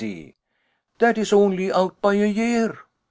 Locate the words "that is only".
0.97-1.71